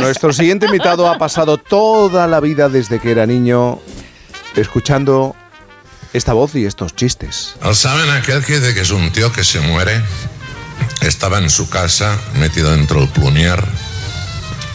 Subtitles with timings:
[0.00, 3.80] Nuestro siguiente invitado ha pasado toda la vida desde que era niño
[4.56, 5.36] escuchando
[6.12, 7.54] esta voz y estos chistes.
[7.72, 10.02] ¿Saben aquel que dice que es un tío que se muere?
[11.02, 13.62] Estaba en su casa, metido dentro del plunier.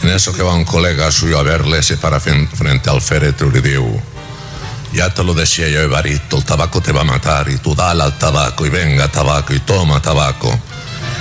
[0.02, 3.60] En eso que va un colega suyo a verle, se para frente al féretro y
[3.60, 3.80] dice,
[4.92, 8.02] ya te lo decía yo, Evarito, el tabaco te va a matar y tú dale
[8.02, 10.58] al tabaco y venga tabaco y toma tabaco.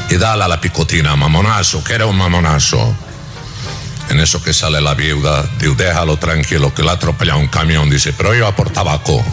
[0.10, 2.96] Y dale a la picotina, mamonazo, que era un mamonazo.
[4.10, 7.90] En eso que sale la viuda, dice, déjalo tranquilo, que le ha atropellado un camión.
[7.90, 9.24] Dice, pero yo a por tabaco.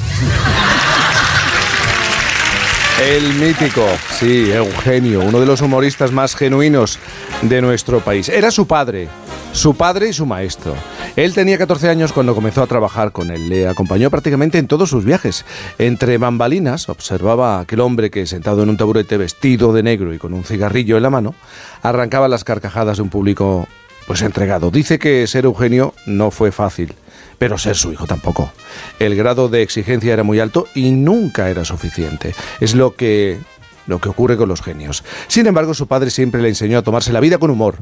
[3.01, 3.87] El mítico,
[4.19, 6.99] sí, Eugenio, uno de los humoristas más genuinos
[7.43, 8.29] de nuestro país.
[8.29, 9.09] Era su padre,
[9.53, 10.75] su padre y su maestro.
[11.17, 13.49] Él tenía 14 años cuando comenzó a trabajar con él.
[13.49, 15.45] Le acompañó prácticamente en todos sus viajes.
[15.79, 20.19] Entre bambalinas, observaba a aquel hombre que, sentado en un taburete vestido de negro y
[20.19, 21.35] con un cigarrillo en la mano,
[21.83, 23.69] arrancaba las carcajadas de un público
[24.07, 24.71] pues entregado.
[24.71, 26.95] Dice que ser Eugenio no fue fácil,
[27.39, 28.53] pero ser su hijo tampoco.
[28.99, 32.35] El grado de exigencia era muy alto y nunca era suficiente.
[32.61, 33.39] Es lo que
[33.87, 35.05] lo que ocurre con los genios.
[35.27, 37.77] Sin embargo, su padre siempre le enseñó a tomarse la vida con humor.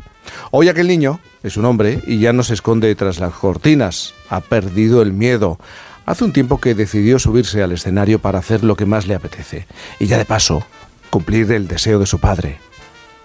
[0.50, 4.14] Hoy aquel niño es un hombre y ya no se esconde tras las cortinas.
[4.28, 5.58] Ha perdido el miedo.
[6.06, 9.66] Hace un tiempo que decidió subirse al escenario para hacer lo que más le apetece.
[9.98, 10.64] Y ya de paso,
[11.10, 12.58] cumplir el deseo de su padre.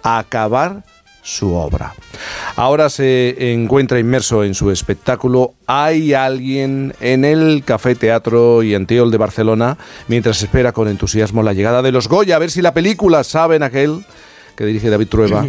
[0.03, 0.83] Acabar
[1.23, 1.93] su obra.
[2.57, 9.11] Ahora se encuentra inmerso en su espectáculo Hay alguien en el Café Teatro y Anteol
[9.11, 12.73] de Barcelona mientras espera con entusiasmo la llegada de los Goya, a ver si la
[12.73, 14.05] película Saben aquel
[14.55, 15.45] que dirige David Trueba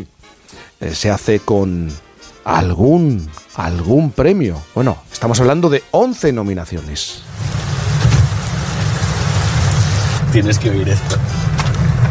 [0.81, 1.91] eh, se hace con
[2.45, 4.61] algún algún premio.
[4.75, 7.23] Bueno, estamos hablando de 11 nominaciones.
[10.33, 11.17] Tienes que oír esto.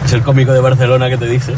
[0.06, 1.54] Es el cómico de Barcelona que te dice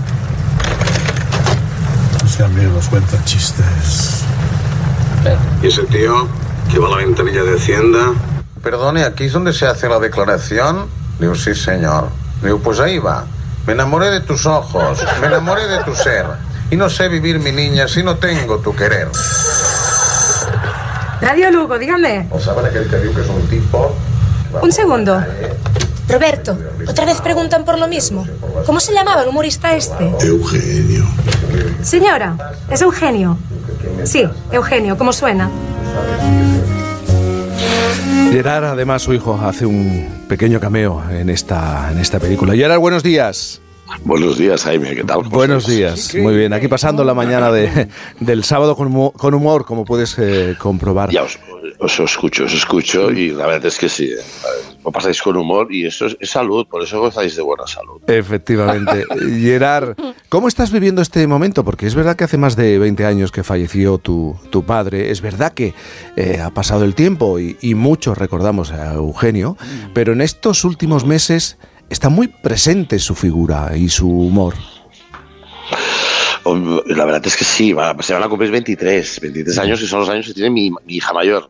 [2.44, 4.24] amigos cuentan chistes.
[5.62, 6.28] ¿Y ese tío
[6.72, 8.14] que va a la ventanilla de Hacienda?
[8.62, 10.88] Perdone, ¿aquí es donde se hace la declaración?
[11.20, 12.10] Digo, sí, señor.
[12.44, 13.26] Digo, pues ahí va.
[13.66, 16.26] Me enamoré de tus ojos, me enamoré de tu ser.
[16.70, 19.10] Y no sé vivir, mi niña, si no tengo tu querer.
[21.22, 22.28] Radio Lugo, dígame.
[22.32, 23.96] ¿O saben aquel que digo que es un tipo?
[24.62, 25.24] Un segundo.
[26.08, 28.26] Roberto, otra vez preguntan por lo mismo.
[28.66, 30.10] ¿Cómo se llamaba el humorista este?
[30.22, 31.06] Eugenio.
[31.82, 32.36] Señora,
[32.70, 33.38] es Eugenio.
[34.04, 35.50] Sí, Eugenio, ¿cómo suena?
[38.32, 42.54] Gerard, además, su hijo, hace un pequeño cameo en esta, en esta película.
[42.54, 43.62] Gerard, buenos días.
[44.04, 45.24] Buenos días, Jaime, ¿qué tal?
[45.24, 46.52] Buenos días, muy bien.
[46.54, 47.88] Aquí pasando la mañana de,
[48.20, 51.10] del sábado con humor, como puedes eh, comprobar.
[51.10, 51.40] Ya os,
[51.80, 54.18] os, escucho, os escucho y la verdad es que sí, eh,
[54.84, 58.02] lo pasáis con humor y eso es, salud, por eso gozáis de buena salud.
[58.08, 59.06] Efectivamente.
[59.40, 59.96] Gerard,
[60.30, 61.64] ¿cómo estás viviendo este momento?
[61.64, 65.22] Porque es verdad que hace más de 20 años que falleció tu, tu padre, es
[65.22, 65.74] verdad que
[66.16, 69.58] eh, ha pasado el tiempo y, y muchos recordamos a Eugenio,
[69.94, 71.58] pero en estos últimos meses
[71.90, 74.56] está muy presente su figura y su humor.
[76.56, 80.10] La verdad es que sí, se van a cumplir 23, 23 años y son los
[80.10, 81.50] años que tiene mi, hija mayor.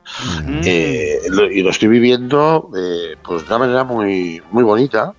[0.63, 1.19] Eh,
[1.51, 5.13] y lo estoy viviendo eh, pues de una manera muy, muy bonita,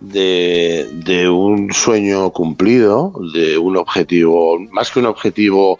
[0.00, 5.78] de, de, un sueño cumplido, de un objetivo, más que un objetivo,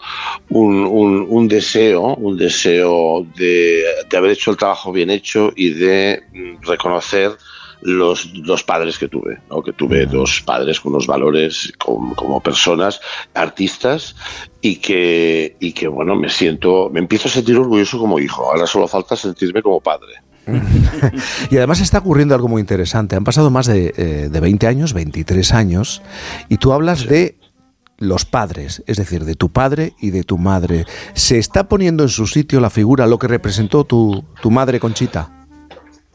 [0.49, 5.69] un, un, un deseo, un deseo de, de haber hecho el trabajo bien hecho y
[5.69, 6.23] de
[6.61, 7.37] reconocer
[7.81, 9.61] los dos padres que tuve, ¿no?
[9.61, 12.99] que tuve dos padres con unos valores como, como, personas,
[13.33, 14.15] artistas,
[14.61, 18.67] y que, y que, bueno, me siento, me empiezo a sentir orgulloso como hijo, ahora
[18.67, 20.13] solo falta sentirme como padre.
[21.51, 23.15] y además está ocurriendo algo muy interesante.
[23.17, 26.01] Han pasado más de, eh, de 20 años, 23 años,
[26.49, 27.07] y tú hablas sí.
[27.07, 27.37] de
[27.97, 30.85] los padres, es decir, de tu padre y de tu madre.
[31.13, 35.36] ¿Se está poniendo en su sitio la figura, lo que representó tu, tu madre Conchita?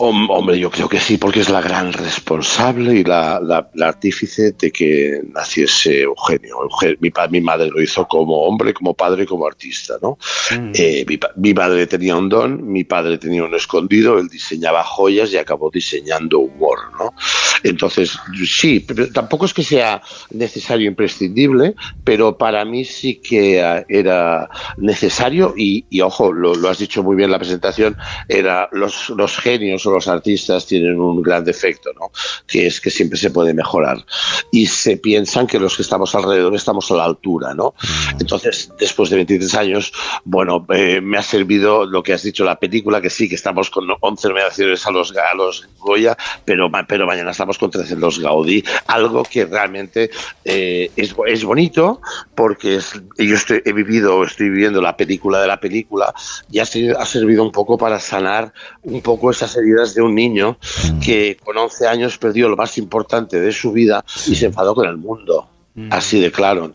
[0.04, 4.50] Hombre, yo creo que sí, porque es la gran responsable y la, la, la artífice
[4.50, 6.56] de que naciese Eugenio.
[6.64, 10.18] Eugenio mi, mi, madre lo hizo como hombre, como padre, como artista, ¿no?
[10.50, 10.72] Mm.
[10.74, 15.32] Eh, mi, mi, madre tenía un don, mi padre tenía un escondido, él diseñaba joyas
[15.32, 17.14] y acabó diseñando humor, ¿no?
[17.62, 21.74] Entonces, sí, pero tampoco es que sea necesario, imprescindible,
[22.04, 27.16] pero para mí sí que era necesario y, y ojo, lo, lo, has dicho muy
[27.16, 27.96] bien en la presentación,
[28.28, 32.10] era los, los genios o los artistas tienen un gran defecto, ¿no?
[32.46, 34.04] Que es que siempre se puede mejorar
[34.50, 37.74] y se piensan que los que estamos alrededor estamos a la altura, ¿no?
[38.18, 39.92] Entonces, después de 23 años,
[40.24, 43.70] bueno, eh, me ha servido lo que has dicho la película, que sí, que estamos
[43.70, 47.96] con 11 nominaciones a los, a los Goya, pero, pero mañana estamos estamos con 13
[47.96, 50.10] los Gaudí, algo que realmente
[50.44, 52.00] eh, es, es, bonito
[52.34, 56.14] porque es, yo estoy, he vivido, estoy viviendo la película de la película
[56.50, 58.52] y ha, ha servido un poco para sanar
[58.82, 60.58] un poco esas heridas de un niño
[60.92, 61.00] mm.
[61.00, 64.88] que con 11 años perdió lo más importante de su vida y se enfadó con
[64.88, 65.48] el mundo.
[65.74, 65.88] Mm.
[65.90, 66.72] Así de claro.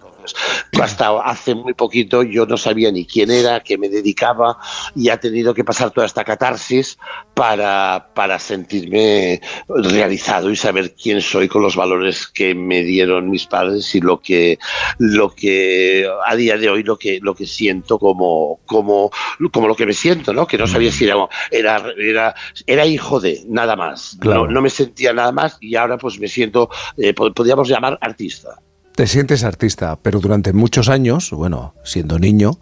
[0.81, 4.57] Hasta hace muy poquito yo no sabía ni quién era, qué me dedicaba
[4.95, 6.97] y ha tenido que pasar toda esta catarsis
[7.33, 13.45] para, para sentirme realizado y saber quién soy con los valores que me dieron mis
[13.45, 14.59] padres y lo que,
[14.97, 19.11] lo que a día de hoy lo que, lo que siento como, como,
[19.51, 20.47] como lo que me siento, ¿no?
[20.47, 21.15] Que no sabía si era,
[21.51, 22.35] era, era,
[22.65, 24.17] era hijo de nada más.
[24.23, 28.59] No, no, me sentía nada más y ahora pues me siento, eh, podríamos llamar artista.
[28.97, 32.59] Te sientes artista, pero durante muchos años, bueno, siendo niño,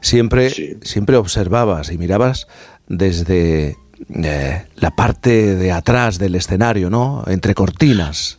[0.00, 2.46] siempre, siempre observabas y mirabas
[2.86, 3.76] desde
[4.14, 7.24] eh, la parte de atrás del escenario, ¿no?
[7.26, 8.38] Entre cortinas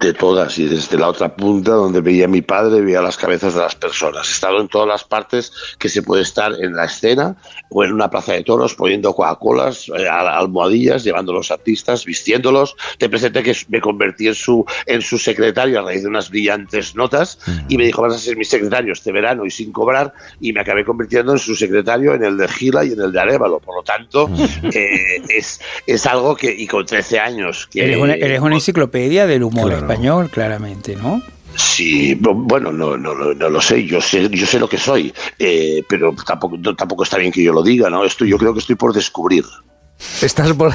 [0.00, 3.54] de todas y desde la otra punta donde veía a mi padre veía las cabezas
[3.54, 4.28] de las personas.
[4.28, 7.36] He estado en todas las partes que se puede estar en la escena
[7.70, 12.76] o en una plaza de toros poniendo Coca-Colas, eh, almohadillas, llevando a los artistas, vistiéndolos.
[12.98, 16.94] Te presenté que me convertí en su, en su secretario a raíz de unas brillantes
[16.94, 20.52] notas y me dijo vas a ser mi secretario este verano y sin cobrar y
[20.52, 23.58] me acabé convirtiendo en su secretario en el de Gila y en el de Arevalo.
[23.58, 24.30] Por lo tanto,
[24.62, 27.68] eh, es, es algo que, y con 13 años...
[27.70, 31.22] Que, eres, una, eres una enciclopedia del humor español, claramente, ¿no?
[31.56, 35.82] Sí, bueno, no, no, no, lo sé, yo sé, yo sé lo que soy, eh,
[35.88, 38.04] pero tampoco, tampoco está bien que yo lo diga, ¿no?
[38.04, 39.44] Esto yo creo que estoy por descubrir.
[40.20, 40.74] Estás por...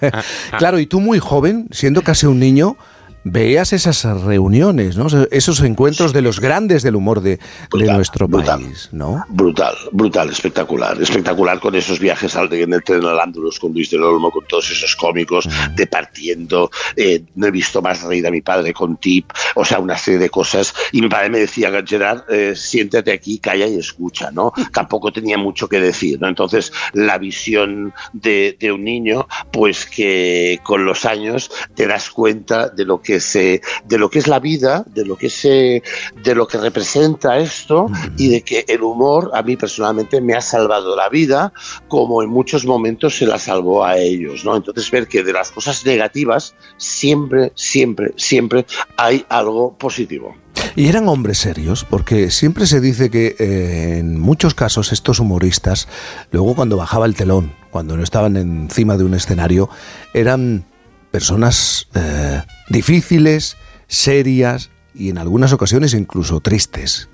[0.58, 2.76] claro, y tú muy joven, siendo casi un niño,
[3.24, 5.06] veías esas reuniones, ¿no?
[5.30, 7.38] esos encuentros de los grandes del humor de,
[7.72, 9.24] nuestro país, ¿no?
[9.28, 13.90] Brutal, brutal, espectacular, espectacular con esos viajes al, en el tren al Ándulus con Luis
[13.90, 16.70] del Olmo, con todos esos cómicos departiendo.
[16.96, 20.18] Eh, no he visto más reír a mi padre con Tip, o sea, una serie
[20.18, 20.74] de cosas.
[20.92, 24.52] Y mi padre me decía, Gerard, eh, siéntate aquí, calla y escucha, ¿no?
[24.72, 26.28] Tampoco tenía mucho que decir, ¿no?
[26.28, 32.68] Entonces, la visión de, de un niño, pues que con los años te das cuenta
[32.68, 35.82] de lo que de lo que es la vida, de lo que se,
[36.22, 40.40] de lo que representa esto y de que el humor a mí personalmente me ha
[40.40, 41.52] salvado la vida,
[41.88, 44.56] como en muchos momentos se la salvó a ellos, ¿no?
[44.56, 48.66] Entonces ver que de las cosas negativas siempre, siempre, siempre
[48.96, 50.34] hay algo positivo.
[50.76, 55.88] Y eran hombres serios, porque siempre se dice que eh, en muchos casos estos humoristas,
[56.30, 59.68] luego cuando bajaba el telón, cuando no estaban encima de un escenario,
[60.14, 60.64] eran
[61.10, 63.56] personas eh, difíciles,
[63.86, 67.08] serias y en algunas ocasiones incluso tristes.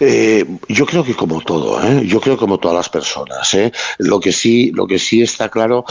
[0.00, 2.06] Eh, yo creo que como todo, ¿eh?
[2.06, 3.52] yo creo como todas las personas.
[3.54, 3.72] ¿eh?
[3.98, 5.84] Lo que sí, lo que sí está claro,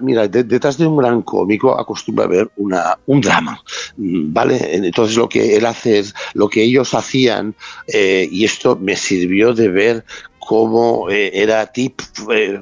[0.00, 3.62] mira, detrás de un gran cómico acostumbra haber una, un drama,
[3.96, 4.76] ¿vale?
[4.76, 7.54] Entonces lo que él hace es, lo que ellos hacían,
[7.86, 10.04] y esto me sirvió de ver
[10.46, 12.00] cómo era tip,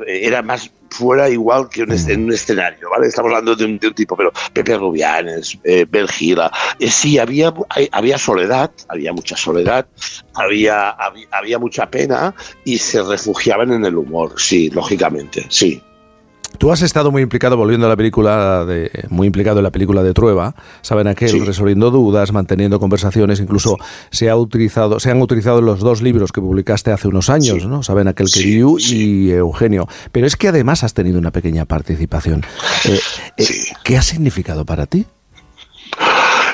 [0.06, 3.08] era más fuera igual que en un escenario, ¿vale?
[3.08, 7.52] Estamos hablando de un, tipo, pero Pepe Rubianes, eh, Belgira, eh, sí, había,
[7.90, 9.86] había soledad, había mucha soledad,
[10.34, 12.34] había, había, había mucha pena
[12.64, 15.82] y se refugiaban en el humor, sí, lógicamente, sí.
[16.58, 20.02] Tú has estado muy implicado, volviendo a la película, de, muy implicado en la película
[20.02, 23.76] de Trueba, saben aquel, resolviendo dudas, manteniendo conversaciones, incluso
[24.10, 27.82] se ha utilizado, se han utilizado los dos libros que publicaste hace unos años, ¿no?
[27.82, 29.88] Saben aquel que y Eugenio.
[30.12, 32.44] Pero es que además has tenido una pequeña participación.
[32.84, 33.00] Eh,
[33.36, 33.44] eh,
[33.84, 35.06] ¿Qué ha significado para ti?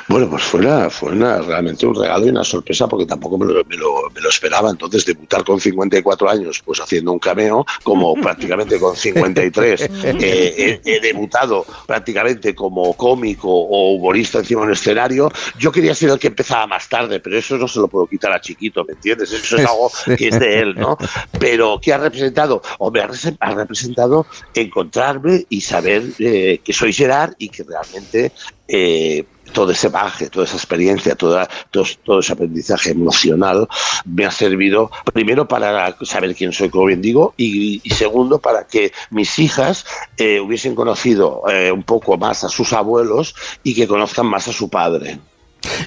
[0.08, 3.44] Bueno, pues fue, una, fue una, realmente un regalo y una sorpresa porque tampoco me
[3.44, 4.70] lo, me, lo, me lo, esperaba.
[4.70, 10.96] Entonces, debutar con 54 años, pues haciendo un cameo, como prácticamente con 53 eh, he,
[10.96, 15.30] he, debutado prácticamente como cómico o humorista encima de un escenario.
[15.58, 18.32] Yo quería ser el que empezaba más tarde, pero eso no se lo puedo quitar
[18.32, 19.30] a Chiquito, ¿me entiendes?
[19.30, 20.96] Eso es algo que es de él, ¿no?
[21.38, 22.62] Pero ¿qué ha representado?
[22.78, 23.02] Hombre,
[23.40, 28.32] ha representado encontrarme y saber eh, que soy Gerard y que realmente
[28.66, 33.68] eh, todo ese baje, toda esa experiencia, toda, todo, todo, ese aprendizaje emocional
[34.04, 38.66] me ha servido primero para saber quién soy, como bien digo, y, y segundo para
[38.66, 39.84] que mis hijas
[40.16, 44.52] eh, hubiesen conocido eh, un poco más a sus abuelos y que conozcan más a
[44.52, 45.18] su padre.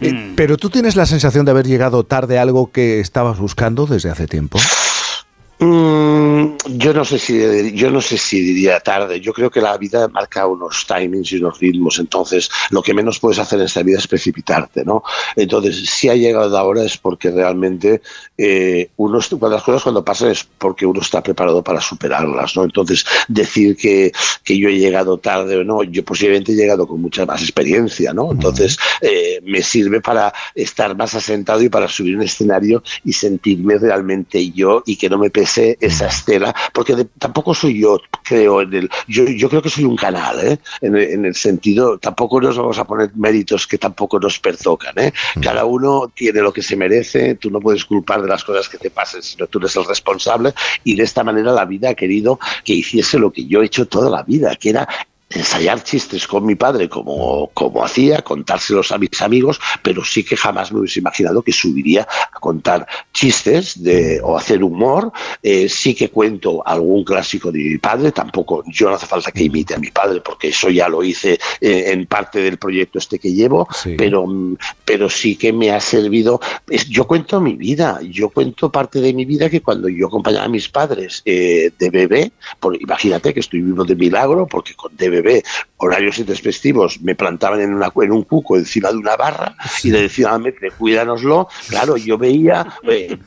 [0.01, 3.85] Eh, pero tú tienes la sensación de haber llegado tarde a algo que estabas buscando
[3.85, 4.59] desde hace tiempo.
[5.59, 6.20] Mm,
[6.77, 9.19] Yo no sé si yo no sé si diría tarde.
[9.19, 11.99] Yo creo que la vida marca unos timings y unos ritmos.
[11.99, 15.03] Entonces, lo que menos puedes hacer en esta vida es precipitarte, ¿no?
[15.35, 18.01] Entonces, si ha llegado ahora es porque realmente
[18.37, 22.63] eh, uno cuando las cosas cuando pasan es porque uno está preparado para superarlas, ¿no?
[22.63, 24.11] Entonces, decir que,
[24.43, 28.13] que yo he llegado tarde o no, yo posiblemente he llegado con mucha más experiencia,
[28.13, 28.31] ¿no?
[28.31, 33.77] Entonces, eh, me sirve para estar más asentado y para subir un escenario y sentirme
[33.77, 38.73] realmente yo y que no me pese esa estela, porque tampoco soy yo, creo, en
[38.73, 40.59] el, yo, yo creo que soy un canal, ¿eh?
[40.81, 45.13] en, en, el sentido, tampoco nos vamos a poner méritos que tampoco nos pertocan, ¿eh?
[45.41, 48.77] Cada uno tiene lo que se merece, tú no puedes culpar de las cosas que
[48.77, 50.53] te pasen, sino tú eres el responsable
[50.83, 53.87] y de esta manera la vida ha querido que hiciese lo que yo he hecho
[53.87, 54.87] toda la vida, que era
[55.31, 60.37] ensayar chistes con mi padre como, como hacía, contárselos a mis amigos, pero sí que
[60.37, 65.11] jamás me hubiese imaginado que subiría a contar chistes de, o hacer humor.
[65.41, 69.43] Eh, sí que cuento algún clásico de mi padre, tampoco yo no hace falta que
[69.43, 73.19] imite a mi padre porque eso ya lo hice eh, en parte del proyecto este
[73.19, 74.25] que llevo, pero,
[74.85, 76.39] pero sí que me ha servido.
[76.89, 80.49] Yo cuento mi vida, yo cuento parte de mi vida que cuando yo acompañaba a
[80.49, 85.09] mis padres eh, de bebé, por, imagínate que estoy vivo de milagro porque con de
[85.09, 85.20] bebé,
[85.77, 90.03] horarios intempestivos, me plantaban en, una, en un cuco encima de una barra y le
[90.03, 91.47] decían a Metre, cuídanoslo.
[91.67, 93.17] Claro, yo veía eh,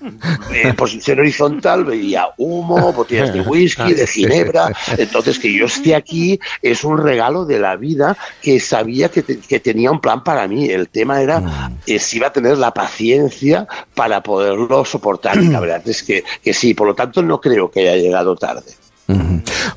[0.52, 4.72] en posición horizontal, veía humo, botellas de whisky, de ginebra.
[4.96, 9.60] Entonces, que yo esté aquí es un regalo de la vida que sabía que, que
[9.60, 10.66] tenía un plan para mí.
[10.66, 11.78] El tema era mm.
[11.86, 15.42] eh, si iba a tener la paciencia para poderlo soportar.
[15.42, 18.36] Y la verdad es que, que sí, por lo tanto, no creo que haya llegado
[18.36, 18.83] tarde.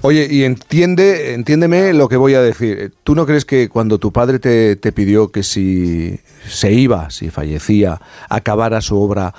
[0.01, 2.93] Oye, y entiende, entiéndeme lo que voy a decir.
[3.03, 7.29] ¿Tú no crees que cuando tu padre te, te pidió que si se iba, si
[7.29, 9.33] fallecía, acabara su obra,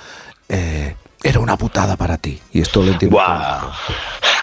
[0.49, 2.41] eh, era una putada para ti?
[2.53, 3.19] Y esto lo entiendo.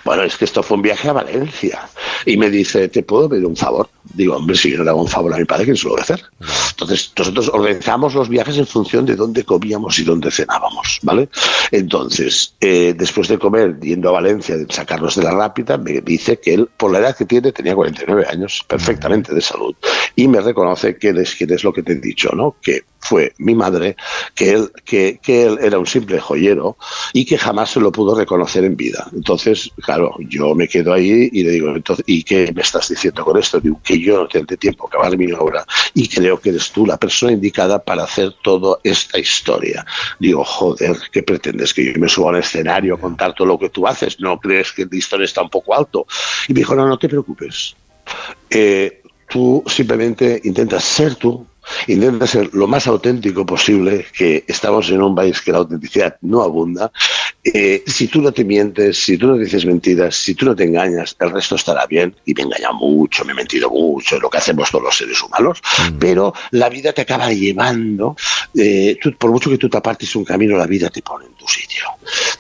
[0.06, 1.90] Bueno, es que esto fue un viaje a Valencia.
[2.28, 3.90] Y me dice, ¿te puedo pedir un favor?
[4.14, 6.02] Digo, hombre, si yo le hago un favor a mi padre, ¿quién se lo va
[6.02, 6.24] a hacer?
[6.70, 11.28] Entonces, nosotros organizamos los viajes en función de dónde comíamos y dónde cenábamos, ¿vale?
[11.72, 16.40] Entonces, eh, después de comer, yendo a Valencia, de sacarnos de la rápida, me dice
[16.40, 19.76] que él, por la edad que tiene, tenía 49 años, perfectamente de salud.
[20.16, 22.58] Y me reconoce que es, que es lo que te he dicho, ¿no?
[22.62, 23.96] Que fue mi madre,
[24.34, 26.78] que él, que, que él era un simple joyero
[27.14, 29.08] y que jamás se lo pudo reconocer en vida.
[29.14, 29.72] Entonces,
[30.20, 31.74] yo me quedo ahí y le digo,
[32.06, 33.60] ¿y qué me estás diciendo con esto?
[33.60, 36.86] Digo, que yo no tengo tiempo a acabar mi obra y creo que eres tú
[36.86, 39.86] la persona indicada para hacer toda esta historia.
[40.20, 41.74] Digo, joder, ¿qué pretendes?
[41.74, 44.20] ¿Que yo me suba al escenario a contar todo lo que tú haces?
[44.20, 46.08] ¿No crees que el historia está un poco alto?
[46.48, 47.76] Y me dijo, no, no te preocupes.
[48.50, 51.46] Eh, tú simplemente intentas ser tú,
[51.88, 56.42] intenta ser lo más auténtico posible, que estamos en un país que la autenticidad no
[56.42, 56.92] abunda.
[57.44, 60.64] Eh, si tú no te mientes, si tú no dices mentiras, si tú no te
[60.64, 62.16] engañas, el resto estará bien.
[62.26, 65.22] Y me he engañado mucho, me he mentido mucho, lo que hacemos todos los seres
[65.22, 65.98] humanos, mm.
[66.00, 68.16] pero la vida te acaba llevando,
[68.56, 71.48] eh, por mucho que tú te apartes un camino, la vida te pone en tu
[71.48, 71.86] sitio.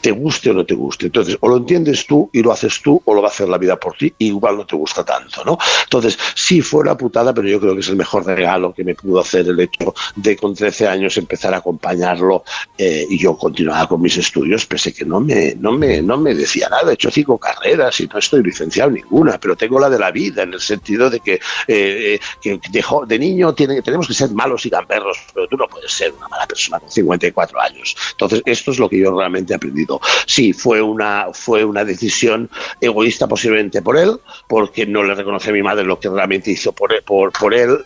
[0.05, 1.07] Te guste o no te guste.
[1.07, 3.57] Entonces, o lo entiendes tú y lo haces tú, o lo va a hacer la
[3.57, 5.57] vida por ti, y igual no te gusta tanto, ¿no?
[5.83, 8.93] Entonces, sí, fue una putada, pero yo creo que es el mejor regalo que me
[8.93, 12.43] pudo hacer el hecho de con 13 años empezar a acompañarlo
[12.77, 16.35] eh, y yo continuaba con mis estudios, pese que no me, no, me, no me
[16.35, 16.91] decía nada.
[16.91, 20.43] He hecho cinco carreras y no estoy licenciado ninguna, pero tengo la de la vida
[20.43, 24.29] en el sentido de que, eh, eh, que de, de, niño tiene, tenemos que ser
[24.29, 27.95] malos y gamberros, pero tú no puedes ser una mala persona con 54 años.
[28.11, 29.94] Entonces, esto es lo que yo realmente he aprendido.
[30.25, 32.49] Sí, fue una, fue una decisión
[32.81, 36.73] egoísta posiblemente por él, porque no le reconoce a mi madre lo que realmente hizo
[36.73, 37.85] por, por, por él,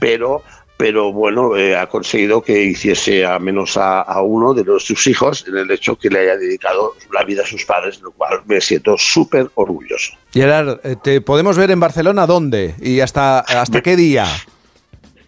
[0.00, 0.42] pero
[0.76, 5.44] pero bueno, eh, ha conseguido que hiciese a menos a, uno de los, sus hijos
[5.48, 8.60] en el hecho que le haya dedicado la vida a sus padres, lo cual me
[8.60, 10.12] siento súper orgulloso.
[10.32, 12.74] Gerard, eh, ¿te podemos ver en Barcelona dónde?
[12.80, 14.26] ¿Y hasta, hasta qué día?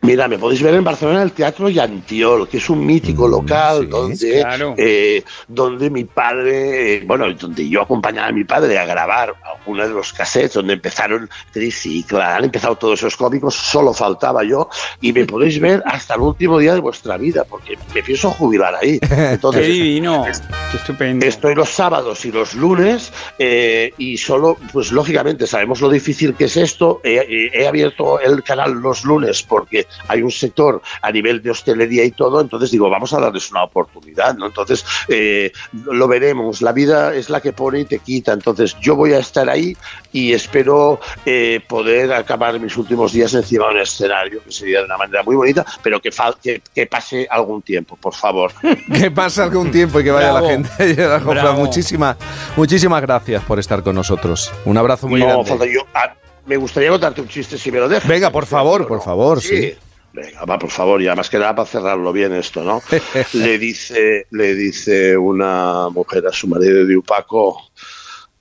[0.01, 3.89] Mira, me podéis ver en Barcelona el Teatro Yantiol, que es un mítico mm, local
[3.89, 4.45] donde,
[4.77, 9.89] eh, donde mi padre, eh, bueno, donde yo acompañaba a mi padre a grabar algunos
[9.89, 14.69] de los cassettes, donde empezaron Tricicla, han empezado todos esos cómicos, solo faltaba yo,
[15.01, 18.77] y me podéis ver hasta el último día de vuestra vida, porque me pienso jubilar
[18.77, 19.01] ahí.
[19.11, 20.25] Entonces, Qué divino,
[20.71, 21.27] Qué estupendo.
[21.27, 26.45] Estoy los sábados y los lunes, eh, y solo, pues lógicamente, sabemos lo difícil que
[26.45, 27.01] es esto.
[27.03, 32.11] he abierto el canal los lunes porque hay un sector a nivel de hostelería y
[32.11, 34.47] todo, entonces digo, vamos a darles una oportunidad, ¿no?
[34.47, 35.53] Entonces, eh,
[35.85, 39.19] lo veremos, la vida es la que pone y te quita, entonces yo voy a
[39.19, 39.77] estar ahí
[40.13, 44.87] y espero eh, poder acabar mis últimos días encima de un escenario, que sería de
[44.87, 46.11] una manera muy bonita, pero que,
[46.43, 48.53] que, que pase algún tiempo, por favor.
[48.99, 50.47] Que pase algún tiempo y que vaya Bravo.
[50.47, 50.95] la gente.
[51.25, 51.59] Bravo.
[51.61, 52.17] muchísimas,
[52.57, 54.51] muchísimas gracias por estar con nosotros.
[54.65, 55.45] Un abrazo muy no, grande.
[55.51, 55.83] falta yo.
[55.95, 56.15] ah,
[56.49, 58.09] me gustaría contarte un chiste si me lo dejas.
[58.09, 59.75] Venga, por favor, por favor, sí.
[60.13, 62.83] Venga, va, por favor, ya más que nada para cerrarlo bien esto, ¿no?
[63.35, 67.71] le dice, le dice una mujer a su marido, diu, Paco,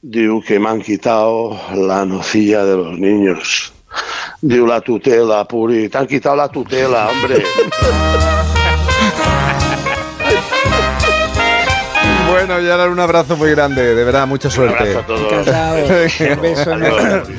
[0.02, 3.74] diu que me han quitado la nocilla de los niños.
[4.42, 7.44] Diu la tutela, Puri, te han quitado la tutela, hombre.
[12.30, 13.96] Bueno, Gerard, un abrazo muy grande.
[13.96, 14.78] De verdad, mucha Un suerte.
[14.78, 15.32] abrazo a todos.
[15.32, 15.78] Encantado.
[16.36, 17.32] Un beso.